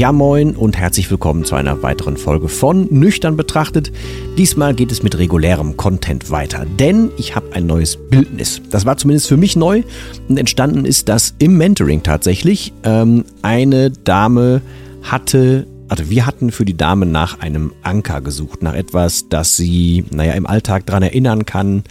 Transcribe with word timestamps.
Ja 0.00 0.12
moin 0.12 0.56
und 0.56 0.78
herzlich 0.78 1.10
willkommen 1.10 1.44
zu 1.44 1.56
einer 1.56 1.82
weiteren 1.82 2.16
Folge 2.16 2.48
von 2.48 2.88
Nüchtern 2.90 3.36
betrachtet. 3.36 3.92
Diesmal 4.38 4.74
geht 4.74 4.90
es 4.92 5.02
mit 5.02 5.18
regulärem 5.18 5.76
Content 5.76 6.30
weiter, 6.30 6.64
denn 6.64 7.10
ich 7.18 7.36
habe 7.36 7.52
ein 7.52 7.66
neues 7.66 7.98
Bildnis. 8.08 8.62
Das 8.70 8.86
war 8.86 8.96
zumindest 8.96 9.28
für 9.28 9.36
mich 9.36 9.56
neu 9.56 9.82
und 10.26 10.38
entstanden 10.38 10.86
ist 10.86 11.10
das 11.10 11.34
im 11.38 11.58
Mentoring 11.58 12.02
tatsächlich. 12.02 12.72
Ähm, 12.82 13.26
eine 13.42 13.90
Dame 13.90 14.62
hatte 15.02 15.66
also 15.88 16.08
wir 16.08 16.24
hatten 16.24 16.50
für 16.50 16.64
die 16.64 16.78
Dame 16.78 17.04
nach 17.04 17.40
einem 17.40 17.74
Anker 17.82 18.22
gesucht, 18.22 18.62
nach 18.62 18.74
etwas, 18.74 19.28
das 19.28 19.58
sie, 19.58 20.06
naja, 20.10 20.32
im 20.32 20.46
Alltag 20.46 20.86
daran 20.86 21.02
erinnern 21.02 21.44
kann, 21.44 21.84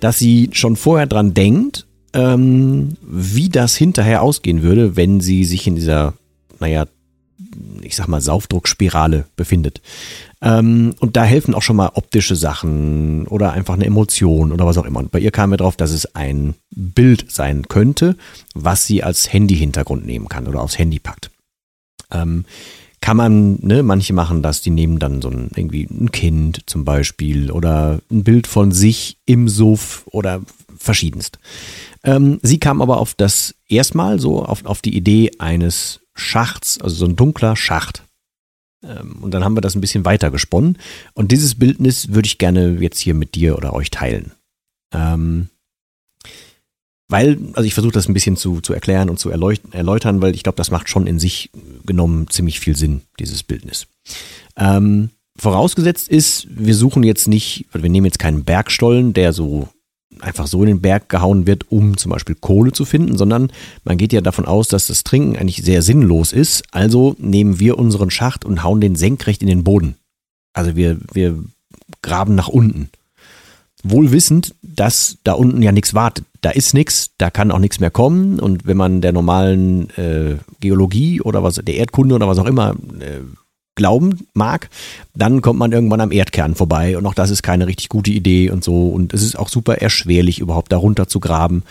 dass 0.00 0.18
sie 0.18 0.48
schon 0.52 0.74
vorher 0.74 1.06
dran 1.06 1.34
denkt, 1.34 1.86
ähm, 2.14 2.96
wie 3.02 3.50
das 3.50 3.76
hinterher 3.76 4.22
ausgehen 4.22 4.62
würde, 4.62 4.96
wenn 4.96 5.20
sie 5.20 5.44
sich 5.44 5.66
in 5.66 5.74
dieser, 5.74 6.14
naja, 6.58 6.86
ich 7.82 7.96
sag 7.96 8.08
mal, 8.08 8.20
Saufdruckspirale 8.20 9.26
befindet. 9.36 9.80
Ähm, 10.40 10.94
und 10.98 11.16
da 11.16 11.24
helfen 11.24 11.54
auch 11.54 11.62
schon 11.62 11.76
mal 11.76 11.92
optische 11.94 12.36
Sachen 12.36 13.26
oder 13.26 13.52
einfach 13.52 13.74
eine 13.74 13.86
Emotion 13.86 14.52
oder 14.52 14.66
was 14.66 14.78
auch 14.78 14.84
immer. 14.84 15.00
Und 15.00 15.10
bei 15.10 15.20
ihr 15.20 15.30
kam 15.30 15.50
mir 15.50 15.56
drauf, 15.56 15.76
dass 15.76 15.92
es 15.92 16.14
ein 16.14 16.54
Bild 16.70 17.30
sein 17.30 17.68
könnte, 17.68 18.16
was 18.54 18.86
sie 18.86 19.02
als 19.02 19.32
Handy-Hintergrund 19.32 20.04
nehmen 20.04 20.28
kann 20.28 20.46
oder 20.46 20.60
aufs 20.60 20.78
Handy 20.78 20.98
packt. 20.98 21.30
Ähm, 22.10 22.44
kann 23.00 23.16
man, 23.16 23.58
ne, 23.62 23.82
manche 23.82 24.12
machen 24.12 24.42
das, 24.42 24.60
die 24.60 24.70
nehmen 24.70 25.00
dann 25.00 25.22
so 25.22 25.28
ein, 25.28 25.50
irgendwie 25.56 25.88
ein 25.90 26.12
Kind 26.12 26.60
zum 26.66 26.84
Beispiel 26.84 27.50
oder 27.50 28.00
ein 28.10 28.22
Bild 28.22 28.46
von 28.46 28.70
sich 28.70 29.18
im 29.26 29.48
Suff 29.48 30.04
oder 30.06 30.40
verschiedenst. 30.82 31.38
Ähm, 32.04 32.38
sie 32.42 32.58
kam 32.58 32.82
aber 32.82 32.98
auf 32.98 33.14
das 33.14 33.54
erstmal 33.68 34.18
so, 34.18 34.44
auf, 34.44 34.64
auf 34.64 34.82
die 34.82 34.96
Idee 34.96 35.30
eines 35.38 36.00
Schachts, 36.14 36.80
also 36.80 36.94
so 36.96 37.06
ein 37.06 37.16
dunkler 37.16 37.56
Schacht. 37.56 38.04
Ähm, 38.84 39.18
und 39.22 39.32
dann 39.32 39.44
haben 39.44 39.56
wir 39.56 39.60
das 39.60 39.74
ein 39.74 39.80
bisschen 39.80 40.04
weiter 40.04 40.30
gesponnen. 40.30 40.78
Und 41.14 41.32
dieses 41.32 41.54
Bildnis 41.54 42.12
würde 42.12 42.26
ich 42.26 42.38
gerne 42.38 42.78
jetzt 42.80 42.98
hier 42.98 43.14
mit 43.14 43.34
dir 43.34 43.56
oder 43.56 43.72
euch 43.72 43.90
teilen. 43.90 44.32
Ähm, 44.92 45.48
weil, 47.08 47.38
also 47.52 47.66
ich 47.66 47.74
versuche 47.74 47.92
das 47.92 48.08
ein 48.08 48.14
bisschen 48.14 48.36
zu, 48.36 48.60
zu 48.62 48.72
erklären 48.72 49.10
und 49.10 49.18
zu 49.18 49.30
erläutern, 49.30 50.22
weil 50.22 50.34
ich 50.34 50.42
glaube, 50.42 50.56
das 50.56 50.70
macht 50.70 50.88
schon 50.88 51.06
in 51.06 51.18
sich 51.18 51.50
genommen 51.84 52.28
ziemlich 52.30 52.58
viel 52.58 52.74
Sinn, 52.74 53.02
dieses 53.18 53.42
Bildnis. 53.42 53.86
Ähm, 54.56 55.10
vorausgesetzt 55.36 56.08
ist, 56.08 56.46
wir 56.48 56.74
suchen 56.74 57.02
jetzt 57.02 57.28
nicht, 57.28 57.66
wir 57.72 57.90
nehmen 57.90 58.06
jetzt 58.06 58.18
keinen 58.18 58.44
Bergstollen, 58.44 59.12
der 59.12 59.34
so 59.34 59.68
einfach 60.22 60.46
so 60.46 60.62
in 60.62 60.68
den 60.68 60.80
Berg 60.80 61.08
gehauen 61.08 61.46
wird, 61.46 61.70
um 61.70 61.96
zum 61.96 62.10
Beispiel 62.10 62.34
Kohle 62.34 62.72
zu 62.72 62.84
finden, 62.84 63.16
sondern 63.16 63.50
man 63.84 63.98
geht 63.98 64.12
ja 64.12 64.20
davon 64.20 64.46
aus, 64.46 64.68
dass 64.68 64.86
das 64.86 65.04
Trinken 65.04 65.36
eigentlich 65.36 65.62
sehr 65.62 65.82
sinnlos 65.82 66.32
ist. 66.32 66.62
Also 66.70 67.16
nehmen 67.18 67.60
wir 67.60 67.78
unseren 67.78 68.10
Schacht 68.10 68.44
und 68.44 68.62
hauen 68.62 68.80
den 68.80 68.96
senkrecht 68.96 69.42
in 69.42 69.48
den 69.48 69.64
Boden. 69.64 69.96
Also 70.52 70.76
wir, 70.76 70.98
wir 71.12 71.38
graben 72.02 72.34
nach 72.34 72.48
unten. 72.48 72.90
Wohl 73.84 74.12
wissend, 74.12 74.54
dass 74.62 75.18
da 75.24 75.32
unten 75.32 75.60
ja 75.60 75.72
nichts 75.72 75.92
wartet. 75.92 76.24
Da 76.40 76.50
ist 76.50 76.72
nichts, 76.72 77.10
da 77.18 77.30
kann 77.30 77.50
auch 77.50 77.58
nichts 77.58 77.80
mehr 77.80 77.90
kommen. 77.90 78.38
Und 78.38 78.66
wenn 78.66 78.76
man 78.76 79.00
der 79.00 79.12
normalen 79.12 79.90
äh, 79.90 80.36
Geologie 80.60 81.20
oder 81.20 81.42
was, 81.42 81.56
der 81.56 81.74
Erdkunde 81.74 82.14
oder 82.14 82.28
was 82.28 82.38
auch 82.38 82.46
immer 82.46 82.76
äh, 83.00 83.20
glauben 83.74 84.26
mag, 84.34 84.68
dann 85.14 85.40
kommt 85.40 85.58
man 85.58 85.72
irgendwann 85.72 86.00
am 86.00 86.12
Erdkern 86.12 86.54
vorbei 86.54 86.98
und 86.98 87.06
auch 87.06 87.14
das 87.14 87.30
ist 87.30 87.42
keine 87.42 87.66
richtig 87.66 87.88
gute 87.88 88.10
Idee 88.10 88.50
und 88.50 88.62
so. 88.62 88.88
Und 88.88 89.14
es 89.14 89.22
ist 89.22 89.38
auch 89.38 89.48
super 89.48 89.76
erschwerlich 89.76 90.40
überhaupt 90.40 90.72
darunter 90.72 91.08
zu 91.08 91.20
graben. 91.20 91.62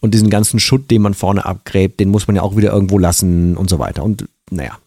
Und 0.00 0.14
diesen 0.14 0.30
ganzen 0.30 0.60
Schutt, 0.60 0.90
den 0.90 1.02
man 1.02 1.14
vorne 1.14 1.44
abgräbt, 1.44 1.98
den 1.98 2.10
muss 2.10 2.26
man 2.26 2.36
ja 2.36 2.42
auch 2.42 2.56
wieder 2.56 2.72
irgendwo 2.72 2.98
lassen 2.98 3.56
und 3.56 3.68
so 3.68 3.78
weiter. 3.78 4.04
Und 4.04 4.28
naja, 4.50 4.78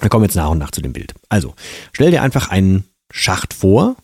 wir 0.00 0.08
kommen 0.08 0.24
jetzt 0.24 0.36
nach 0.36 0.50
und 0.50 0.58
nach 0.58 0.70
zu 0.70 0.82
dem 0.82 0.92
Bild. 0.92 1.14
Also, 1.28 1.54
stell 1.92 2.10
dir 2.10 2.22
einfach 2.22 2.48
einen 2.48 2.84
Schacht 3.10 3.52
vor, 3.52 3.96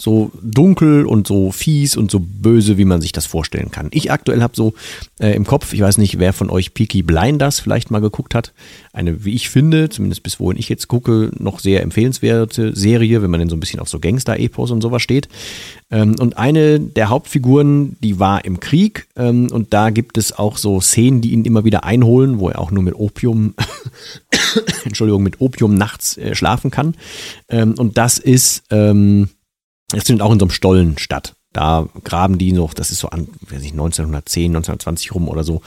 so 0.00 0.32
dunkel 0.42 1.04
und 1.04 1.26
so 1.26 1.52
fies 1.52 1.94
und 1.94 2.10
so 2.10 2.20
böse, 2.20 2.78
wie 2.78 2.86
man 2.86 3.02
sich 3.02 3.12
das 3.12 3.26
vorstellen 3.26 3.70
kann. 3.70 3.88
Ich 3.90 4.10
aktuell 4.10 4.40
habe 4.40 4.56
so 4.56 4.72
äh, 5.20 5.34
im 5.36 5.44
Kopf, 5.44 5.74
ich 5.74 5.80
weiß 5.82 5.98
nicht, 5.98 6.18
wer 6.18 6.32
von 6.32 6.48
euch 6.48 6.72
Peaky 6.72 7.02
Blinders 7.02 7.60
vielleicht 7.60 7.90
mal 7.90 8.00
geguckt 8.00 8.34
hat. 8.34 8.54
Eine, 8.94 9.26
wie 9.26 9.34
ich 9.34 9.50
finde, 9.50 9.90
zumindest 9.90 10.22
bis 10.22 10.40
wohin 10.40 10.58
ich 10.58 10.70
jetzt 10.70 10.88
gucke, 10.88 11.30
noch 11.38 11.60
sehr 11.60 11.82
empfehlenswerte 11.82 12.74
Serie, 12.74 13.20
wenn 13.20 13.30
man 13.30 13.40
denn 13.40 13.50
so 13.50 13.56
ein 13.56 13.60
bisschen 13.60 13.78
auf 13.78 13.90
so 13.90 14.00
Gangster-Epos 14.00 14.70
und 14.70 14.80
sowas 14.80 15.02
steht. 15.02 15.28
Ähm, 15.90 16.16
und 16.18 16.38
eine 16.38 16.80
der 16.80 17.10
Hauptfiguren, 17.10 17.98
die 18.02 18.18
war 18.18 18.46
im 18.46 18.58
Krieg 18.58 19.06
ähm, 19.16 19.48
und 19.52 19.74
da 19.74 19.90
gibt 19.90 20.16
es 20.16 20.32
auch 20.32 20.56
so 20.56 20.80
Szenen, 20.80 21.20
die 21.20 21.32
ihn 21.32 21.44
immer 21.44 21.66
wieder 21.66 21.84
einholen, 21.84 22.38
wo 22.38 22.48
er 22.48 22.58
auch 22.58 22.70
nur 22.70 22.82
mit 22.82 22.94
Opium, 22.94 23.52
Entschuldigung, 24.84 25.22
mit 25.22 25.42
Opium 25.42 25.74
nachts 25.74 26.16
äh, 26.16 26.34
schlafen 26.34 26.70
kann. 26.70 26.94
Ähm, 27.50 27.74
und 27.76 27.98
das 27.98 28.16
ist, 28.16 28.62
ähm, 28.70 29.28
es 29.92 30.04
findet 30.04 30.22
auch 30.22 30.32
in 30.32 30.38
so 30.38 30.44
einem 30.44 30.50
Stollen 30.50 30.98
statt. 30.98 31.34
Da 31.52 31.88
graben 32.04 32.38
die 32.38 32.52
noch, 32.52 32.74
das 32.74 32.92
ist 32.92 33.00
so 33.00 33.08
an, 33.08 33.26
weiß 33.48 33.62
ich, 33.62 33.72
1910, 33.72 34.52
1920 34.52 35.14
rum 35.14 35.28
oder 35.28 35.42
so. 35.42 35.62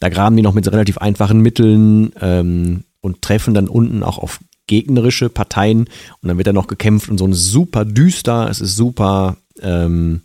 Da 0.00 0.08
graben 0.08 0.36
die 0.36 0.42
noch 0.42 0.54
mit 0.54 0.70
relativ 0.70 0.98
einfachen 0.98 1.40
Mitteln 1.40 2.12
ähm, 2.20 2.84
und 3.00 3.20
treffen 3.20 3.52
dann 3.52 3.68
unten 3.68 4.02
auch 4.02 4.18
auf 4.18 4.40
gegnerische 4.66 5.28
Parteien 5.28 5.88
und 6.20 6.28
dann 6.28 6.38
wird 6.38 6.46
da 6.46 6.52
noch 6.52 6.66
gekämpft 6.66 7.08
und 7.08 7.18
so 7.18 7.26
ein 7.26 7.34
super 7.34 7.84
düster, 7.84 8.48
es 8.50 8.60
ist 8.60 8.76
super 8.76 9.36
ähm, 9.60 10.22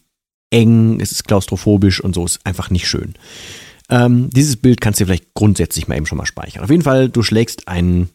eng, 0.50 1.00
es 1.00 1.12
ist 1.12 1.28
klaustrophobisch 1.28 2.02
und 2.02 2.16
so, 2.16 2.26
ist 2.26 2.46
einfach 2.46 2.70
nicht 2.70 2.88
schön. 2.88 3.16
Ähm, 3.90 4.30
dieses 4.32 4.58
Bild 4.58 4.82
kannst 4.82 5.00
du 5.00 5.06
vielleicht 5.06 5.34
grundsätzlich 5.34 5.88
mal 5.88 5.98
eben 5.98 6.06
schon 6.06 6.18
mal 6.18 6.26
speichern. 6.26 6.64
Auf 6.64 6.72
jeden 6.72 6.84
Fall, 6.84 7.10
du 7.10 7.22
schlägst 7.22 7.68
einen 7.68 8.10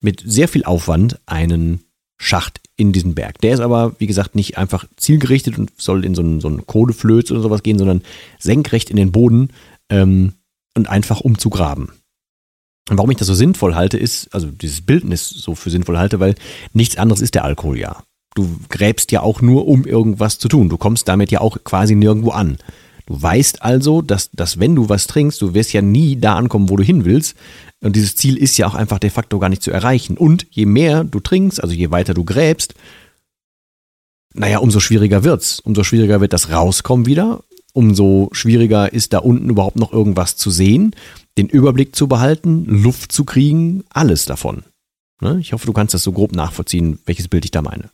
mit 0.00 0.22
sehr 0.24 0.48
viel 0.48 0.64
Aufwand 0.64 1.20
einen 1.26 1.84
Schacht 2.18 2.60
in 2.76 2.92
diesen 2.92 3.14
Berg. 3.14 3.40
Der 3.40 3.54
ist 3.54 3.60
aber, 3.60 3.94
wie 3.98 4.06
gesagt, 4.06 4.34
nicht 4.34 4.58
einfach 4.58 4.84
zielgerichtet 4.96 5.58
und 5.58 5.72
soll 5.80 6.04
in 6.04 6.14
so 6.14 6.22
einen, 6.22 6.40
so 6.40 6.48
einen 6.48 6.66
Kodeflöz 6.66 7.30
oder 7.30 7.40
sowas 7.40 7.62
gehen, 7.62 7.78
sondern 7.78 8.02
senkrecht 8.38 8.90
in 8.90 8.96
den 8.96 9.12
Boden 9.12 9.50
ähm, 9.88 10.34
und 10.76 10.88
einfach 10.88 11.20
umzugraben. 11.20 11.90
Und 12.88 12.96
warum 12.96 13.10
ich 13.10 13.18
das 13.18 13.26
so 13.26 13.34
sinnvoll 13.34 13.74
halte, 13.74 13.98
ist, 13.98 14.32
also 14.34 14.48
dieses 14.50 14.80
Bildnis 14.80 15.28
so 15.28 15.54
für 15.54 15.70
sinnvoll 15.70 15.98
halte, 15.98 16.20
weil 16.20 16.34
nichts 16.72 16.96
anderes 16.96 17.20
ist 17.20 17.34
der 17.34 17.44
Alkohol 17.44 17.78
ja. 17.78 18.02
Du 18.34 18.48
gräbst 18.68 19.12
ja 19.12 19.20
auch 19.20 19.42
nur, 19.42 19.66
um 19.66 19.84
irgendwas 19.84 20.38
zu 20.38 20.48
tun. 20.48 20.68
Du 20.68 20.78
kommst 20.78 21.08
damit 21.08 21.30
ja 21.30 21.40
auch 21.40 21.58
quasi 21.64 21.94
nirgendwo 21.94 22.30
an. 22.30 22.58
Du 23.08 23.22
weißt 23.22 23.62
also, 23.62 24.02
dass, 24.02 24.30
dass 24.32 24.60
wenn 24.60 24.74
du 24.74 24.90
was 24.90 25.06
trinkst, 25.06 25.40
du 25.40 25.54
wirst 25.54 25.72
ja 25.72 25.80
nie 25.80 26.16
da 26.16 26.36
ankommen, 26.36 26.68
wo 26.68 26.76
du 26.76 26.82
hin 26.82 27.06
willst, 27.06 27.36
und 27.80 27.96
dieses 27.96 28.16
Ziel 28.16 28.36
ist 28.36 28.58
ja 28.58 28.66
auch 28.66 28.74
einfach 28.74 28.98
de 28.98 29.08
facto 29.08 29.38
gar 29.38 29.48
nicht 29.48 29.62
zu 29.62 29.70
erreichen. 29.70 30.18
Und 30.18 30.46
je 30.50 30.66
mehr 30.66 31.04
du 31.04 31.18
trinkst, 31.18 31.62
also 31.62 31.74
je 31.74 31.90
weiter 31.90 32.12
du 32.12 32.24
gräbst, 32.24 32.74
naja, 34.34 34.58
umso 34.58 34.78
schwieriger 34.80 35.24
wird's. 35.24 35.60
Umso 35.60 35.84
schwieriger 35.84 36.20
wird 36.20 36.34
das 36.34 36.50
Rauskommen 36.50 37.06
wieder. 37.06 37.44
Umso 37.72 38.28
schwieriger 38.32 38.92
ist 38.92 39.14
da 39.14 39.18
unten 39.18 39.48
überhaupt 39.48 39.76
noch 39.76 39.92
irgendwas 39.92 40.36
zu 40.36 40.50
sehen, 40.50 40.94
den 41.38 41.48
Überblick 41.48 41.96
zu 41.96 42.08
behalten, 42.08 42.64
Luft 42.66 43.12
zu 43.12 43.24
kriegen, 43.24 43.84
alles 43.88 44.26
davon. 44.26 44.64
Ne? 45.22 45.38
Ich 45.40 45.54
hoffe, 45.54 45.66
du 45.66 45.72
kannst 45.72 45.94
das 45.94 46.02
so 46.02 46.12
grob 46.12 46.34
nachvollziehen, 46.34 46.98
welches 47.06 47.28
Bild 47.28 47.46
ich 47.46 47.52
da 47.52 47.62
meine. 47.62 47.90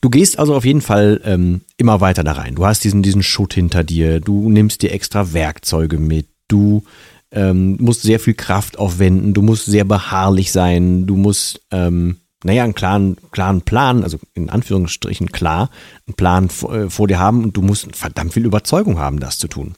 Du 0.00 0.10
gehst 0.10 0.38
also 0.38 0.54
auf 0.54 0.64
jeden 0.64 0.82
Fall 0.82 1.20
ähm, 1.24 1.62
immer 1.76 2.00
weiter 2.00 2.24
da 2.24 2.32
rein. 2.32 2.54
Du 2.54 2.66
hast 2.66 2.84
diesen, 2.84 3.02
diesen 3.02 3.22
Schutt 3.22 3.54
hinter 3.54 3.84
dir, 3.84 4.20
du 4.20 4.50
nimmst 4.50 4.82
dir 4.82 4.92
extra 4.92 5.32
Werkzeuge 5.32 5.98
mit, 5.98 6.28
du 6.48 6.84
ähm, 7.32 7.76
musst 7.80 8.02
sehr 8.02 8.20
viel 8.20 8.34
Kraft 8.34 8.78
aufwenden, 8.78 9.34
du 9.34 9.42
musst 9.42 9.66
sehr 9.66 9.84
beharrlich 9.84 10.52
sein, 10.52 11.06
du 11.06 11.16
musst 11.16 11.60
ähm, 11.70 12.16
naja, 12.44 12.64
einen 12.64 12.74
klaren, 12.74 13.16
klaren 13.32 13.62
Plan, 13.62 14.04
also 14.04 14.18
in 14.34 14.50
Anführungsstrichen 14.50 15.32
klar, 15.32 15.70
einen 16.06 16.14
Plan 16.14 16.48
vor, 16.48 16.90
vor 16.90 17.08
dir 17.08 17.18
haben. 17.18 17.42
Und 17.42 17.56
du 17.56 17.62
musst 17.62 17.94
verdammt 17.96 18.34
viel 18.34 18.44
Überzeugung 18.44 18.98
haben, 18.98 19.18
das 19.20 19.38
zu 19.38 19.48
tun. 19.48 19.74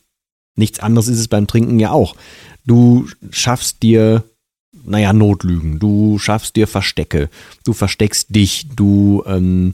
Nichts 0.57 0.81
anderes 0.81 1.09
ist 1.09 1.21
es 1.21 1.29
beim 1.29 1.47
Trinken 1.47 1.79
ja 1.79 1.93
auch. 1.93 2.17
Du 2.67 3.09
schaffst 3.31 3.83
dir, 3.83 4.25
naja, 4.85 5.13
Notlügen, 5.13 5.79
du 5.79 6.19
schaffst 6.19 6.57
dir 6.57 6.67
Verstecke, 6.67 7.31
du 7.65 7.73
versteckst 7.73 8.35
dich, 8.35 8.67
du 8.75 9.23
ähm, 9.27 9.73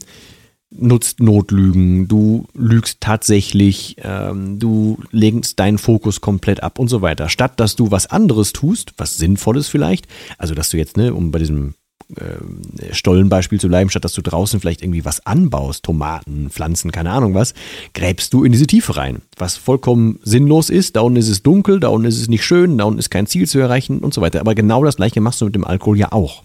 nutzt 0.76 1.20
Notlügen, 1.20 2.08
du 2.08 2.46
lügst 2.54 3.00
tatsächlich, 3.00 3.96
ähm, 4.02 4.58
du 4.58 4.98
legst 5.10 5.58
deinen 5.60 5.78
Fokus 5.78 6.20
komplett 6.20 6.62
ab 6.62 6.78
und 6.78 6.88
so 6.88 7.02
weiter. 7.02 7.28
Statt 7.28 7.60
dass 7.60 7.76
du 7.76 7.90
was 7.90 8.06
anderes 8.06 8.52
tust, 8.52 8.92
was 8.96 9.16
Sinnvolles 9.16 9.68
vielleicht, 9.68 10.06
also 10.38 10.54
dass 10.54 10.70
du 10.70 10.76
jetzt, 10.76 10.96
ne, 10.96 11.14
um 11.14 11.30
bei 11.30 11.38
diesem 11.38 11.74
äh, 12.16 12.92
Stollenbeispiel 12.92 13.58
zu 13.58 13.68
bleiben, 13.68 13.88
statt 13.88 14.04
dass 14.04 14.12
du 14.12 14.22
draußen 14.22 14.60
vielleicht 14.60 14.82
irgendwie 14.82 15.04
was 15.04 15.24
anbaust, 15.24 15.84
Tomaten, 15.84 16.50
Pflanzen, 16.50 16.92
keine 16.92 17.10
Ahnung 17.10 17.34
was, 17.34 17.54
gräbst 17.94 18.34
du 18.34 18.44
in 18.44 18.52
diese 18.52 18.66
Tiefe 18.66 18.96
rein. 18.96 19.22
Was 19.36 19.56
vollkommen 19.56 20.18
sinnlos 20.22 20.70
ist, 20.70 20.96
da 20.96 21.00
unten 21.00 21.18
ist 21.18 21.28
es 21.28 21.42
dunkel, 21.42 21.80
da 21.80 21.88
unten 21.88 22.06
ist 22.06 22.20
es 22.20 22.28
nicht 22.28 22.44
schön, 22.44 22.76
da 22.78 22.84
unten 22.84 22.98
ist 22.98 23.10
kein 23.10 23.26
Ziel 23.26 23.48
zu 23.48 23.58
erreichen 23.58 24.00
und 24.00 24.12
so 24.12 24.20
weiter. 24.20 24.40
Aber 24.40 24.54
genau 24.54 24.84
das 24.84 24.96
gleiche 24.96 25.20
machst 25.20 25.40
du 25.40 25.46
mit 25.46 25.54
dem 25.54 25.64
Alkohol 25.64 25.98
ja 25.98 26.12
auch. 26.12 26.42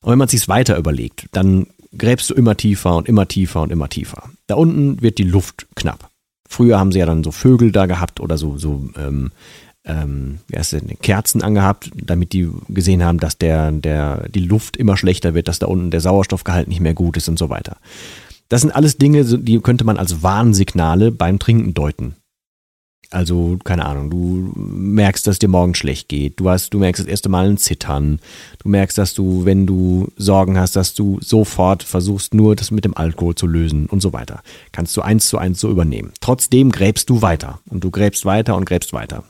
Und 0.00 0.10
wenn 0.10 0.18
man 0.18 0.28
sich 0.28 0.48
weiter 0.48 0.76
überlegt, 0.76 1.26
dann 1.32 1.66
gräbst 1.96 2.30
du 2.30 2.34
immer 2.34 2.56
tiefer 2.56 2.96
und 2.96 3.08
immer 3.08 3.28
tiefer 3.28 3.62
und 3.62 3.72
immer 3.72 3.88
tiefer. 3.88 4.30
Da 4.46 4.54
unten 4.54 5.02
wird 5.02 5.18
die 5.18 5.24
Luft 5.24 5.66
knapp. 5.74 6.10
Früher 6.48 6.78
haben 6.78 6.92
sie 6.92 6.98
ja 6.98 7.06
dann 7.06 7.24
so 7.24 7.32
Vögel 7.32 7.72
da 7.72 7.86
gehabt 7.86 8.20
oder 8.20 8.38
so, 8.38 8.58
so 8.58 8.88
ähm, 8.96 9.32
ähm, 9.84 10.38
Kerzen 11.02 11.42
angehabt, 11.42 11.90
damit 11.94 12.32
die 12.32 12.50
gesehen 12.68 13.04
haben, 13.04 13.18
dass 13.18 13.38
der, 13.38 13.70
der, 13.72 14.28
die 14.28 14.40
Luft 14.40 14.76
immer 14.76 14.96
schlechter 14.96 15.34
wird, 15.34 15.48
dass 15.48 15.58
da 15.58 15.66
unten 15.66 15.90
der 15.90 16.00
Sauerstoffgehalt 16.00 16.68
nicht 16.68 16.80
mehr 16.80 16.94
gut 16.94 17.16
ist 17.16 17.28
und 17.28 17.38
so 17.38 17.50
weiter. 17.50 17.76
Das 18.48 18.60
sind 18.60 18.70
alles 18.70 18.98
Dinge, 18.98 19.24
die 19.24 19.60
könnte 19.60 19.84
man 19.84 19.96
als 19.96 20.22
Warnsignale 20.22 21.10
beim 21.10 21.38
Trinken 21.38 21.74
deuten. 21.74 22.16
Also, 23.14 23.58
keine 23.62 23.86
Ahnung, 23.86 24.10
du 24.10 24.52
merkst, 24.56 25.24
dass 25.28 25.38
dir 25.38 25.46
morgen 25.46 25.76
schlecht 25.76 26.08
geht. 26.08 26.40
Du 26.40 26.50
hast, 26.50 26.70
du 26.74 26.80
merkst 26.80 27.00
das 27.00 27.06
erste 27.06 27.28
Mal 27.28 27.48
ein 27.48 27.58
Zittern. 27.58 28.18
Du 28.58 28.68
merkst, 28.68 28.98
dass 28.98 29.14
du, 29.14 29.44
wenn 29.44 29.66
du 29.66 30.08
Sorgen 30.16 30.58
hast, 30.58 30.74
dass 30.74 30.94
du 30.94 31.20
sofort 31.20 31.84
versuchst, 31.84 32.34
nur 32.34 32.56
das 32.56 32.72
mit 32.72 32.84
dem 32.84 32.96
Alkohol 32.96 33.36
zu 33.36 33.46
lösen 33.46 33.86
und 33.86 34.00
so 34.00 34.12
weiter. 34.12 34.42
Kannst 34.72 34.96
du 34.96 35.02
eins 35.02 35.28
zu 35.28 35.38
eins 35.38 35.60
so 35.60 35.70
übernehmen. 35.70 36.12
Trotzdem 36.20 36.72
gräbst 36.72 37.08
du 37.08 37.22
weiter. 37.22 37.60
Und 37.70 37.84
du 37.84 37.92
gräbst 37.92 38.24
weiter 38.24 38.56
und 38.56 38.64
gräbst 38.64 38.92
weiter. 38.92 39.22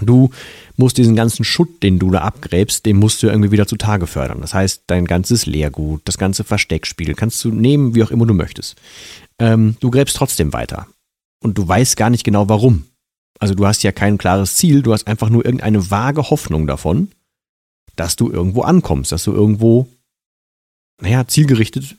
Du 0.00 0.30
musst 0.76 0.98
diesen 0.98 1.14
ganzen 1.14 1.44
Schutt, 1.44 1.80
den 1.84 2.00
du 2.00 2.10
da 2.10 2.22
abgräbst, 2.22 2.84
den 2.86 2.96
musst 2.96 3.22
du 3.22 3.28
irgendwie 3.28 3.52
wieder 3.52 3.68
zutage 3.68 4.08
fördern. 4.08 4.40
Das 4.40 4.52
heißt, 4.52 4.82
dein 4.88 5.04
ganzes 5.04 5.46
Leergut, 5.46 6.00
das 6.06 6.18
ganze 6.18 6.42
Versteckspiel 6.42 7.14
kannst 7.14 7.44
du 7.44 7.50
nehmen, 7.50 7.94
wie 7.94 8.02
auch 8.02 8.10
immer 8.10 8.26
du 8.26 8.34
möchtest. 8.34 8.74
Ähm, 9.38 9.76
du 9.78 9.92
gräbst 9.92 10.16
trotzdem 10.16 10.52
weiter. 10.52 10.88
Und 11.40 11.56
du 11.56 11.68
weißt 11.68 11.96
gar 11.96 12.10
nicht 12.10 12.24
genau 12.24 12.48
warum. 12.48 12.84
Also 13.42 13.56
du 13.56 13.66
hast 13.66 13.82
ja 13.82 13.90
kein 13.90 14.18
klares 14.18 14.54
Ziel, 14.54 14.82
du 14.82 14.92
hast 14.92 15.08
einfach 15.08 15.28
nur 15.28 15.44
irgendeine 15.44 15.90
vage 15.90 16.30
Hoffnung 16.30 16.68
davon, 16.68 17.10
dass 17.96 18.14
du 18.14 18.30
irgendwo 18.30 18.62
ankommst, 18.62 19.10
dass 19.10 19.24
du 19.24 19.32
irgendwo, 19.32 19.88
naja, 21.00 21.26
zielgerichtet 21.26 21.96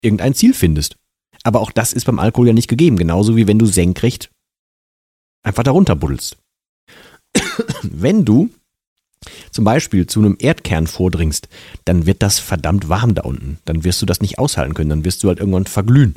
irgendein 0.00 0.32
Ziel 0.32 0.54
findest. 0.54 0.96
Aber 1.42 1.60
auch 1.60 1.70
das 1.70 1.92
ist 1.92 2.06
beim 2.06 2.18
Alkohol 2.18 2.46
ja 2.46 2.54
nicht 2.54 2.68
gegeben, 2.68 2.96
genauso 2.96 3.36
wie 3.36 3.46
wenn 3.46 3.58
du 3.58 3.66
senkrecht 3.66 4.30
einfach 5.42 5.64
darunter 5.64 5.96
buddelst. 5.96 6.38
wenn 7.82 8.24
du 8.24 8.48
zum 9.50 9.66
Beispiel 9.66 10.06
zu 10.06 10.20
einem 10.20 10.38
Erdkern 10.38 10.86
vordringst, 10.86 11.50
dann 11.84 12.06
wird 12.06 12.22
das 12.22 12.38
verdammt 12.38 12.88
warm 12.88 13.14
da 13.14 13.24
unten. 13.24 13.58
Dann 13.66 13.84
wirst 13.84 14.00
du 14.00 14.06
das 14.06 14.22
nicht 14.22 14.38
aushalten 14.38 14.72
können, 14.72 14.88
dann 14.88 15.04
wirst 15.04 15.22
du 15.22 15.28
halt 15.28 15.40
irgendwann 15.40 15.66
verglühen 15.66 16.14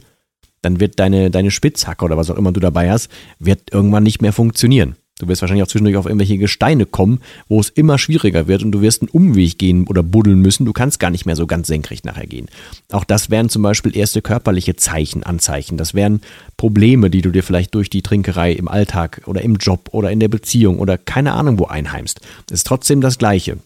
dann 0.61 0.79
wird 0.79 1.00
deine, 1.00 1.31
deine 1.31 1.51
Spitzhacke 1.51 2.06
oder 2.06 2.17
was 2.17 2.29
auch 2.29 2.38
immer 2.38 2.51
du 2.51 2.59
dabei 2.59 2.91
hast, 2.91 3.09
wird 3.39 3.71
irgendwann 3.71 4.03
nicht 4.03 4.21
mehr 4.21 4.33
funktionieren. 4.33 4.95
Du 5.19 5.27
wirst 5.27 5.41
wahrscheinlich 5.41 5.63
auch 5.63 5.67
zwischendurch 5.67 5.97
auf 5.97 6.06
irgendwelche 6.06 6.38
Gesteine 6.38 6.85
kommen, 6.85 7.19
wo 7.50 7.59
es 7.59 7.67
immer 7.67 7.97
schwieriger 7.97 8.47
wird 8.47 8.63
und 8.63 8.71
du 8.71 8.81
wirst 8.81 9.01
einen 9.01 9.09
Umweg 9.09 9.59
gehen 9.59 9.85
oder 9.85 10.01
buddeln 10.01 10.39
müssen. 10.39 10.65
Du 10.65 10.71
kannst 10.71 10.97
gar 10.97 11.09
nicht 11.09 11.25
mehr 11.25 11.35
so 11.35 11.45
ganz 11.45 11.67
senkrecht 11.67 12.06
nachher 12.06 12.25
gehen. 12.25 12.47
Auch 12.89 13.03
das 13.03 13.29
wären 13.29 13.50
zum 13.50 13.61
Beispiel 13.61 13.95
erste 13.95 14.21
körperliche 14.21 14.77
Zeichen, 14.77 15.23
Anzeichen. 15.23 15.77
Das 15.77 15.94
wären 15.94 16.21
Probleme, 16.56 17.09
die 17.09 17.21
du 17.21 17.31
dir 17.31 17.44
vielleicht 17.44 17.75
durch 17.75 17.89
die 17.89 18.01
Trinkerei 18.01 18.53
im 18.53 18.69
Alltag 18.69 19.23
oder 19.25 19.41
im 19.41 19.57
Job 19.57 19.89
oder 19.91 20.09
in 20.09 20.21
der 20.21 20.29
Beziehung 20.29 20.79
oder 20.79 20.97
keine 20.97 21.33
Ahnung 21.33 21.59
wo 21.59 21.65
einheimst. 21.65 22.21
Das 22.47 22.59
ist 22.59 22.67
trotzdem 22.67 23.01
das 23.01 23.17
Gleiche. 23.17 23.57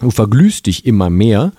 Du 0.00 0.10
verglühst 0.10 0.64
dich 0.64 0.86
immer 0.86 1.10
mehr 1.10 1.52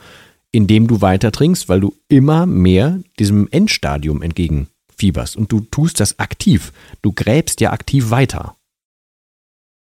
indem 0.51 0.88
du 0.88 1.01
weiter 1.01 1.31
trinkst, 1.31 1.69
weil 1.69 1.79
du 1.79 1.95
immer 2.07 2.45
mehr 2.45 2.99
diesem 3.19 3.47
Endstadium 3.51 4.21
entgegenfieberst. 4.21 5.35
Und 5.35 5.51
du 5.51 5.61
tust 5.61 5.99
das 5.99 6.19
aktiv. 6.19 6.73
Du 7.01 7.11
gräbst 7.11 7.61
ja 7.61 7.71
aktiv 7.71 8.09
weiter. 8.09 8.55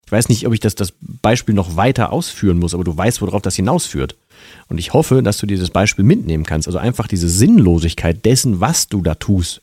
Ich 0.07 0.13
weiß 0.13 0.29
nicht, 0.29 0.47
ob 0.47 0.55
ich 0.55 0.61
das, 0.61 0.77
das 0.77 0.93
Beispiel 1.01 1.55
noch 1.55 1.77
weiter 1.77 2.13
ausführen 2.13 2.59
muss, 2.59 2.75
aber 2.75 2.85
du 2.85 2.97
weißt, 2.97 3.21
worauf 3.23 3.43
das 3.43 3.57
hinausführt. 3.57 4.17
Und 4.69 4.79
ich 4.79 4.93
hoffe, 4.93 5.23
dass 5.23 5.39
du 5.39 5.47
dieses 5.47 5.71
Beispiel 5.71 6.05
mitnehmen 6.05 6.45
kannst. 6.45 6.69
Also 6.69 6.79
einfach 6.79 7.09
diese 7.09 7.29
Sinnlosigkeit 7.29 8.25
dessen, 8.25 8.61
was 8.61 8.89
du 8.89 9.03
da 9.03 9.17
tust. 9.17 9.63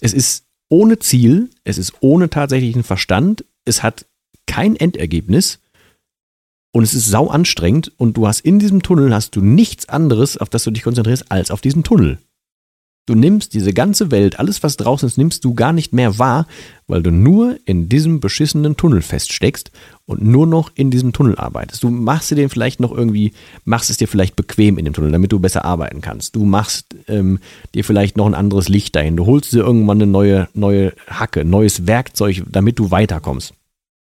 Es 0.00 0.14
ist 0.14 0.46
ohne 0.70 0.98
Ziel, 0.98 1.50
es 1.64 1.76
ist 1.76 1.92
ohne 2.00 2.30
tatsächlichen 2.30 2.84
Verstand, 2.84 3.44
es 3.66 3.82
hat 3.82 4.06
kein 4.46 4.76
Endergebnis 4.76 5.60
und 6.74 6.82
es 6.82 6.92
ist 6.92 7.06
sau 7.06 7.28
anstrengend 7.28 7.92
und 7.98 8.16
du 8.16 8.26
hast 8.26 8.40
in 8.40 8.58
diesem 8.58 8.82
Tunnel 8.82 9.14
hast 9.14 9.36
du 9.36 9.40
nichts 9.40 9.88
anderes, 9.88 10.36
auf 10.36 10.48
das 10.48 10.64
du 10.64 10.72
dich 10.72 10.82
konzentrierst, 10.82 11.30
als 11.30 11.52
auf 11.52 11.60
diesen 11.60 11.84
Tunnel. 11.84 12.18
Du 13.06 13.14
nimmst 13.14 13.54
diese 13.54 13.72
ganze 13.72 14.10
Welt, 14.10 14.40
alles 14.40 14.62
was 14.64 14.76
draußen 14.76 15.06
ist, 15.06 15.16
nimmst 15.16 15.44
du 15.44 15.54
gar 15.54 15.72
nicht 15.72 15.92
mehr 15.92 16.18
wahr, 16.18 16.48
weil 16.88 17.00
du 17.00 17.12
nur 17.12 17.58
in 17.64 17.88
diesem 17.88 18.18
beschissenen 18.18 18.76
Tunnel 18.76 19.02
feststeckst 19.02 19.70
und 20.06 20.22
nur 20.24 20.48
noch 20.48 20.72
in 20.74 20.90
diesem 20.90 21.12
Tunnel 21.12 21.36
arbeitest. 21.38 21.84
Du 21.84 21.90
machst 21.90 22.32
dir 22.32 22.34
den 22.34 22.48
vielleicht 22.48 22.80
noch 22.80 22.90
irgendwie, 22.90 23.34
machst 23.64 23.90
es 23.90 23.98
dir 23.98 24.08
vielleicht 24.08 24.34
bequem 24.34 24.76
in 24.76 24.84
dem 24.84 24.94
Tunnel, 24.94 25.12
damit 25.12 25.30
du 25.30 25.38
besser 25.38 25.64
arbeiten 25.64 26.00
kannst. 26.00 26.34
Du 26.34 26.44
machst 26.44 26.96
ähm, 27.06 27.38
dir 27.74 27.84
vielleicht 27.84 28.16
noch 28.16 28.26
ein 28.26 28.34
anderes 28.34 28.68
Licht 28.68 28.96
dahin. 28.96 29.16
Du 29.16 29.26
holst 29.26 29.52
dir 29.52 29.60
irgendwann 29.60 29.98
eine 30.02 30.10
neue, 30.10 30.48
neue 30.54 30.92
Hacke, 31.06 31.44
neues 31.44 31.86
Werkzeug, 31.86 32.42
damit 32.50 32.80
du 32.80 32.90
weiterkommst. 32.90 33.54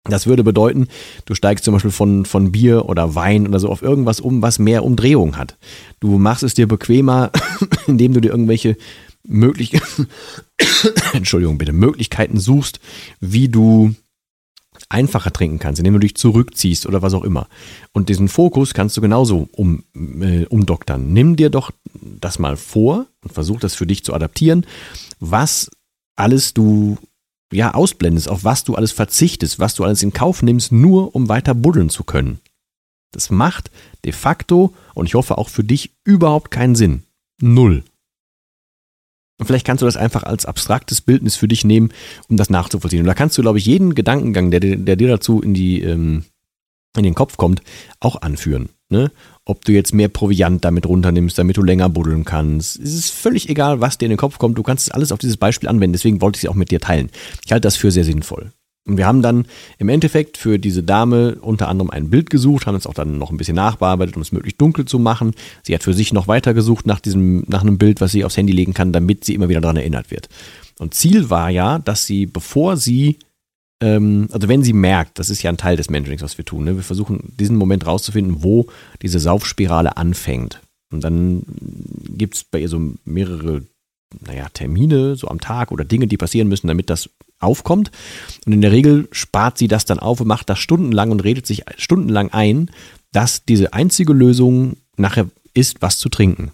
Das 0.08 0.26
würde 0.26 0.44
bedeuten, 0.44 0.88
du 1.24 1.34
steigst 1.34 1.64
zum 1.64 1.74
Beispiel 1.74 1.90
von, 1.90 2.24
von 2.24 2.52
Bier 2.52 2.88
oder 2.88 3.14
Wein 3.14 3.46
oder 3.46 3.58
so 3.58 3.68
auf 3.68 3.82
irgendwas 3.82 4.20
um, 4.20 4.42
was 4.42 4.58
mehr 4.58 4.84
Umdrehung 4.84 5.36
hat. 5.36 5.56
Du 6.00 6.18
machst 6.18 6.42
es 6.42 6.54
dir 6.54 6.68
bequemer, 6.68 7.30
indem 7.86 8.12
du 8.12 8.20
dir 8.20 8.30
irgendwelche 8.30 8.76
Möglichkeiten, 9.24 10.08
Entschuldigung 11.12 11.58
bitte, 11.58 11.72
Möglichkeiten 11.72 12.38
suchst, 12.38 12.80
wie 13.20 13.48
du 13.48 13.94
einfacher 14.88 15.32
trinken 15.32 15.58
kannst, 15.58 15.80
indem 15.80 15.94
du 15.94 16.00
dich 16.00 16.16
zurückziehst 16.16 16.86
oder 16.86 17.02
was 17.02 17.14
auch 17.14 17.24
immer. 17.24 17.48
Und 17.92 18.08
diesen 18.08 18.28
Fokus 18.28 18.74
kannst 18.74 18.96
du 18.96 19.00
genauso 19.00 19.48
um, 19.52 19.82
äh, 19.94 20.44
umdoktern. 20.46 21.12
Nimm 21.12 21.36
dir 21.36 21.50
doch 21.50 21.70
das 21.94 22.38
mal 22.38 22.56
vor 22.56 23.06
und 23.22 23.32
versuch 23.32 23.58
das 23.58 23.74
für 23.74 23.86
dich 23.86 24.04
zu 24.04 24.14
adaptieren, 24.14 24.66
was 25.18 25.70
alles 26.14 26.54
du 26.54 26.98
ja, 27.52 27.74
ausblendest, 27.74 28.28
auf 28.28 28.44
was 28.44 28.64
du 28.64 28.74
alles 28.74 28.92
verzichtest, 28.92 29.58
was 29.58 29.74
du 29.74 29.84
alles 29.84 30.02
in 30.02 30.12
Kauf 30.12 30.42
nimmst, 30.42 30.72
nur 30.72 31.14
um 31.14 31.28
weiter 31.28 31.54
buddeln 31.54 31.90
zu 31.90 32.04
können. 32.04 32.40
Das 33.12 33.30
macht 33.30 33.70
de 34.04 34.12
facto 34.12 34.74
und 34.94 35.06
ich 35.06 35.14
hoffe 35.14 35.38
auch 35.38 35.48
für 35.48 35.64
dich 35.64 35.92
überhaupt 36.04 36.50
keinen 36.50 36.74
Sinn. 36.74 37.04
Null. 37.40 37.84
Und 39.38 39.46
vielleicht 39.46 39.66
kannst 39.66 39.82
du 39.82 39.86
das 39.86 39.96
einfach 39.96 40.22
als 40.22 40.46
abstraktes 40.46 41.02
Bildnis 41.02 41.36
für 41.36 41.48
dich 41.48 41.64
nehmen, 41.64 41.92
um 42.28 42.36
das 42.36 42.50
nachzuvollziehen. 42.50 43.00
Und 43.00 43.06
da 43.06 43.14
kannst 43.14 43.36
du, 43.36 43.42
glaube 43.42 43.58
ich, 43.58 43.66
jeden 43.66 43.94
Gedankengang, 43.94 44.50
der, 44.50 44.60
der 44.60 44.96
dir 44.96 45.08
dazu 45.08 45.42
in, 45.42 45.52
die, 45.52 45.82
ähm, 45.82 46.24
in 46.96 47.04
den 47.04 47.14
Kopf 47.14 47.36
kommt, 47.36 47.62
auch 48.00 48.22
anführen. 48.22 48.70
Ne? 48.88 49.10
ob 49.46 49.64
du 49.64 49.72
jetzt 49.72 49.94
mehr 49.94 50.08
Proviant 50.08 50.64
damit 50.64 50.86
runternimmst, 50.86 51.38
damit 51.38 51.56
du 51.56 51.62
länger 51.62 51.88
buddeln 51.88 52.24
kannst. 52.24 52.80
Es 52.80 52.94
ist 52.94 53.10
völlig 53.10 53.48
egal, 53.48 53.80
was 53.80 53.96
dir 53.96 54.06
in 54.06 54.10
den 54.10 54.18
Kopf 54.18 54.38
kommt. 54.38 54.58
Du 54.58 54.64
kannst 54.64 54.88
es 54.88 54.90
alles 54.92 55.12
auf 55.12 55.20
dieses 55.20 55.36
Beispiel 55.36 55.68
anwenden. 55.68 55.92
Deswegen 55.92 56.20
wollte 56.20 56.36
ich 56.38 56.44
es 56.44 56.50
auch 56.50 56.54
mit 56.54 56.72
dir 56.72 56.80
teilen. 56.80 57.10
Ich 57.44 57.52
halte 57.52 57.62
das 57.62 57.76
für 57.76 57.92
sehr 57.92 58.04
sinnvoll. 58.04 58.50
Und 58.88 58.96
wir 58.96 59.06
haben 59.06 59.22
dann 59.22 59.46
im 59.78 59.88
Endeffekt 59.88 60.36
für 60.36 60.58
diese 60.58 60.82
Dame 60.82 61.36
unter 61.40 61.68
anderem 61.68 61.90
ein 61.90 62.10
Bild 62.10 62.28
gesucht, 62.28 62.66
haben 62.66 62.76
es 62.76 62.86
auch 62.86 62.94
dann 62.94 63.18
noch 63.18 63.30
ein 63.30 63.36
bisschen 63.36 63.56
nachbearbeitet, 63.56 64.16
um 64.16 64.22
es 64.22 64.32
möglichst 64.32 64.60
dunkel 64.60 64.84
zu 64.84 64.98
machen. 64.98 65.32
Sie 65.62 65.74
hat 65.74 65.84
für 65.84 65.94
sich 65.94 66.12
noch 66.12 66.28
weiter 66.28 66.52
gesucht 66.52 66.86
nach 66.86 67.00
diesem, 67.00 67.44
nach 67.46 67.62
einem 67.62 67.78
Bild, 67.78 68.00
was 68.00 68.12
sie 68.12 68.24
aufs 68.24 68.36
Handy 68.36 68.52
legen 68.52 68.74
kann, 68.74 68.92
damit 68.92 69.24
sie 69.24 69.34
immer 69.34 69.48
wieder 69.48 69.60
daran 69.60 69.76
erinnert 69.76 70.10
wird. 70.10 70.28
Und 70.78 70.94
Ziel 70.94 71.30
war 71.30 71.50
ja, 71.50 71.78
dass 71.78 72.04
sie, 72.04 72.26
bevor 72.26 72.76
sie 72.76 73.18
ähm, 73.80 74.28
also 74.32 74.48
wenn 74.48 74.62
sie 74.62 74.72
merkt, 74.72 75.18
das 75.18 75.30
ist 75.30 75.42
ja 75.42 75.50
ein 75.50 75.58
Teil 75.58 75.76
des 75.76 75.90
Mentorings, 75.90 76.22
was 76.22 76.38
wir 76.38 76.44
tun, 76.44 76.64
ne? 76.64 76.76
wir 76.76 76.82
versuchen 76.82 77.32
diesen 77.38 77.56
Moment 77.56 77.86
rauszufinden, 77.86 78.42
wo 78.42 78.66
diese 79.02 79.18
Saufspirale 79.18 79.96
anfängt. 79.96 80.60
Und 80.90 81.02
dann 81.02 81.42
gibt 82.08 82.36
es 82.36 82.44
bei 82.44 82.60
ihr 82.60 82.68
so 82.68 82.94
mehrere, 83.04 83.62
naja, 84.24 84.48
Termine, 84.52 85.16
so 85.16 85.28
am 85.28 85.40
Tag 85.40 85.72
oder 85.72 85.84
Dinge, 85.84 86.06
die 86.06 86.16
passieren 86.16 86.48
müssen, 86.48 86.68
damit 86.68 86.90
das 86.90 87.10
aufkommt. 87.38 87.90
Und 88.46 88.52
in 88.52 88.60
der 88.62 88.72
Regel 88.72 89.08
spart 89.12 89.58
sie 89.58 89.68
das 89.68 89.84
dann 89.84 89.98
auf 89.98 90.20
und 90.20 90.28
macht 90.28 90.48
das 90.48 90.58
stundenlang 90.58 91.10
und 91.10 91.24
redet 91.24 91.46
sich 91.46 91.64
stundenlang 91.76 92.30
ein, 92.30 92.70
dass 93.12 93.44
diese 93.44 93.72
einzige 93.72 94.12
Lösung 94.12 94.76
nachher 94.96 95.28
ist, 95.54 95.82
was 95.82 95.98
zu 95.98 96.08
trinken. 96.08 96.52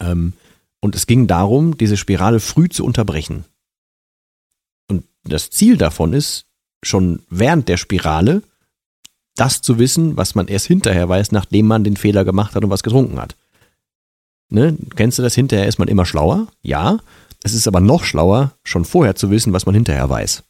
Ähm, 0.00 0.32
und 0.80 0.96
es 0.96 1.06
ging 1.06 1.26
darum, 1.28 1.76
diese 1.76 1.96
Spirale 1.96 2.40
früh 2.40 2.68
zu 2.68 2.84
unterbrechen. 2.84 3.44
Das 5.24 5.50
Ziel 5.50 5.76
davon 5.76 6.12
ist, 6.12 6.46
schon 6.82 7.22
während 7.28 7.68
der 7.68 7.76
Spirale 7.76 8.42
das 9.36 9.62
zu 9.62 9.78
wissen, 9.78 10.16
was 10.16 10.34
man 10.34 10.48
erst 10.48 10.66
hinterher 10.66 11.08
weiß, 11.08 11.32
nachdem 11.32 11.66
man 11.66 11.84
den 11.84 11.96
Fehler 11.96 12.24
gemacht 12.24 12.54
hat 12.54 12.64
und 12.64 12.70
was 12.70 12.82
getrunken 12.82 13.20
hat. 13.20 13.36
Ne? 14.50 14.76
Kennst 14.94 15.18
du 15.18 15.22
das? 15.22 15.34
Hinterher 15.34 15.66
ist 15.66 15.78
man 15.78 15.88
immer 15.88 16.04
schlauer? 16.04 16.48
Ja. 16.60 16.98
Es 17.42 17.54
ist 17.54 17.66
aber 17.66 17.80
noch 17.80 18.04
schlauer, 18.04 18.52
schon 18.62 18.84
vorher 18.84 19.14
zu 19.16 19.30
wissen, 19.30 19.52
was 19.52 19.66
man 19.66 19.74
hinterher 19.74 20.08
weiß. 20.08 20.44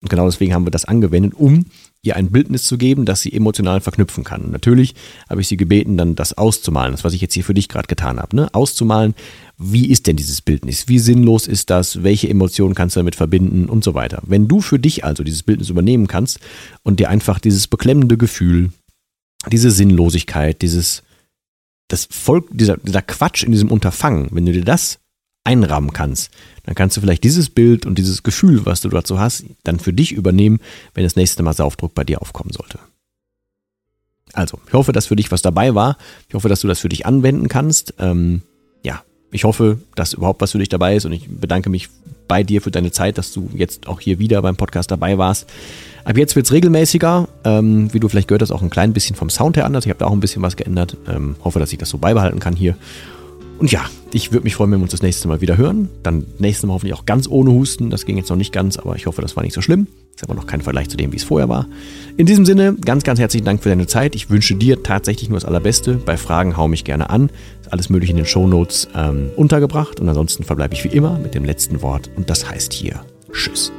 Und 0.00 0.10
genau 0.10 0.26
deswegen 0.26 0.54
haben 0.54 0.66
wir 0.66 0.70
das 0.70 0.84
angewendet, 0.84 1.34
um 1.34 1.66
ihr 2.02 2.14
ein 2.14 2.30
Bildnis 2.30 2.64
zu 2.64 2.78
geben, 2.78 3.04
das 3.04 3.22
sie 3.22 3.32
emotional 3.32 3.80
verknüpfen 3.80 4.22
kann. 4.22 4.52
Natürlich 4.52 4.94
habe 5.28 5.40
ich 5.40 5.48
sie 5.48 5.56
gebeten, 5.56 5.96
dann 5.96 6.14
das 6.14 6.38
auszumalen, 6.38 6.92
das 6.92 7.02
was 7.02 7.14
ich 7.14 7.20
jetzt 7.20 7.34
hier 7.34 7.42
für 7.42 7.54
dich 7.54 7.68
gerade 7.68 7.88
getan 7.88 8.20
habe, 8.20 8.36
ne? 8.36 8.48
auszumalen, 8.54 9.14
wie 9.56 9.88
ist 9.90 10.06
denn 10.06 10.16
dieses 10.16 10.40
Bildnis, 10.40 10.86
wie 10.86 11.00
sinnlos 11.00 11.48
ist 11.48 11.70
das, 11.70 12.04
welche 12.04 12.28
Emotionen 12.28 12.76
kannst 12.76 12.94
du 12.94 13.00
damit 13.00 13.16
verbinden 13.16 13.68
und 13.68 13.82
so 13.82 13.94
weiter. 13.94 14.22
Wenn 14.24 14.46
du 14.46 14.60
für 14.60 14.78
dich 14.78 15.04
also 15.04 15.24
dieses 15.24 15.42
Bildnis 15.42 15.70
übernehmen 15.70 16.06
kannst 16.06 16.38
und 16.84 17.00
dir 17.00 17.08
einfach 17.08 17.40
dieses 17.40 17.66
beklemmende 17.66 18.16
Gefühl, 18.16 18.70
diese 19.50 19.72
Sinnlosigkeit, 19.72 20.62
dieses 20.62 21.02
das 21.88 22.06
Volk, 22.10 22.46
dieser, 22.52 22.76
dieser 22.76 23.02
Quatsch 23.02 23.42
in 23.42 23.52
diesem 23.52 23.72
Unterfangen, 23.72 24.28
wenn 24.30 24.46
du 24.46 24.52
dir 24.52 24.64
das 24.64 25.00
einrahmen 25.48 25.94
kannst, 25.94 26.30
dann 26.64 26.74
kannst 26.74 26.96
du 26.96 27.00
vielleicht 27.00 27.24
dieses 27.24 27.48
Bild 27.48 27.86
und 27.86 27.96
dieses 27.96 28.22
Gefühl, 28.22 28.66
was 28.66 28.82
du 28.82 28.90
dazu 28.90 29.18
hast, 29.18 29.44
dann 29.64 29.80
für 29.80 29.94
dich 29.94 30.12
übernehmen, 30.12 30.60
wenn 30.92 31.04
das 31.04 31.16
nächste 31.16 31.42
Mal 31.42 31.54
Saufdruck 31.54 31.94
bei 31.94 32.04
dir 32.04 32.20
aufkommen 32.20 32.50
sollte. 32.52 32.78
Also, 34.34 34.60
ich 34.66 34.74
hoffe, 34.74 34.92
dass 34.92 35.06
für 35.06 35.16
dich 35.16 35.32
was 35.32 35.40
dabei 35.40 35.74
war. 35.74 35.96
Ich 36.28 36.34
hoffe, 36.34 36.50
dass 36.50 36.60
du 36.60 36.68
das 36.68 36.80
für 36.80 36.90
dich 36.90 37.06
anwenden 37.06 37.48
kannst. 37.48 37.94
Ähm, 37.98 38.42
ja, 38.84 39.02
ich 39.30 39.44
hoffe, 39.44 39.78
dass 39.94 40.12
überhaupt 40.12 40.42
was 40.42 40.52
für 40.52 40.58
dich 40.58 40.68
dabei 40.68 40.94
ist 40.96 41.06
und 41.06 41.12
ich 41.12 41.26
bedanke 41.28 41.70
mich 41.70 41.88
bei 42.28 42.42
dir 42.42 42.60
für 42.60 42.70
deine 42.70 42.92
Zeit, 42.92 43.16
dass 43.16 43.32
du 43.32 43.48
jetzt 43.54 43.88
auch 43.88 44.00
hier 44.00 44.18
wieder 44.18 44.42
beim 44.42 44.56
Podcast 44.56 44.90
dabei 44.90 45.16
warst. 45.16 45.48
Ab 46.04 46.18
jetzt 46.18 46.36
wird 46.36 46.44
es 46.44 46.52
regelmäßiger. 46.52 47.26
Ähm, 47.44 47.92
wie 47.94 48.00
du 48.00 48.10
vielleicht 48.10 48.28
gehört 48.28 48.42
hast, 48.42 48.50
auch 48.50 48.60
ein 48.60 48.68
klein 48.68 48.92
bisschen 48.92 49.16
vom 49.16 49.30
Sound 49.30 49.56
her 49.56 49.64
anders. 49.64 49.86
Ich 49.86 49.90
habe 49.90 49.98
da 49.98 50.06
auch 50.06 50.12
ein 50.12 50.20
bisschen 50.20 50.42
was 50.42 50.56
geändert. 50.56 50.98
Ähm, 51.08 51.36
hoffe, 51.42 51.58
dass 51.58 51.72
ich 51.72 51.78
das 51.78 51.88
so 51.88 51.96
beibehalten 51.96 52.38
kann 52.38 52.54
hier. 52.54 52.76
Und 53.58 53.72
ja, 53.72 53.84
ich 54.12 54.32
würde 54.32 54.44
mich 54.44 54.54
freuen, 54.54 54.70
wenn 54.70 54.78
wir 54.78 54.84
uns 54.84 54.92
das 54.92 55.02
nächste 55.02 55.26
Mal 55.28 55.40
wieder 55.40 55.56
hören. 55.56 55.88
Dann 56.02 56.26
nächstes 56.38 56.66
Mal 56.66 56.74
hoffentlich 56.74 56.94
auch 56.94 57.06
ganz 57.06 57.28
ohne 57.28 57.50
Husten. 57.50 57.90
Das 57.90 58.06
ging 58.06 58.16
jetzt 58.16 58.30
noch 58.30 58.36
nicht 58.36 58.52
ganz, 58.52 58.76
aber 58.76 58.94
ich 58.96 59.06
hoffe, 59.06 59.20
das 59.20 59.36
war 59.36 59.42
nicht 59.42 59.54
so 59.54 59.60
schlimm. 59.60 59.88
Ist 60.14 60.24
aber 60.24 60.34
noch 60.34 60.46
kein 60.46 60.60
Vergleich 60.60 60.88
zu 60.88 60.96
dem, 60.96 61.12
wie 61.12 61.16
es 61.16 61.24
vorher 61.24 61.48
war. 61.48 61.66
In 62.16 62.26
diesem 62.26 62.46
Sinne, 62.46 62.74
ganz, 62.74 63.04
ganz 63.04 63.18
herzlichen 63.18 63.44
Dank 63.44 63.62
für 63.62 63.68
deine 63.68 63.86
Zeit. 63.86 64.14
Ich 64.14 64.30
wünsche 64.30 64.54
dir 64.54 64.82
tatsächlich 64.82 65.28
nur 65.28 65.38
das 65.38 65.44
Allerbeste. 65.44 65.94
Bei 65.94 66.16
Fragen 66.16 66.56
hau 66.56 66.68
mich 66.68 66.84
gerne 66.84 67.10
an. 67.10 67.30
Ist 67.60 67.72
alles 67.72 67.90
möglich 67.90 68.10
in 68.10 68.16
den 68.16 68.26
Shownotes 68.26 68.88
ähm, 68.94 69.30
untergebracht. 69.36 70.00
Und 70.00 70.08
ansonsten 70.08 70.44
verbleibe 70.44 70.74
ich 70.74 70.84
wie 70.84 70.88
immer 70.88 71.18
mit 71.18 71.34
dem 71.34 71.44
letzten 71.44 71.82
Wort. 71.82 72.10
Und 72.16 72.30
das 72.30 72.48
heißt 72.48 72.72
hier 72.72 73.00
Tschüss. 73.32 73.72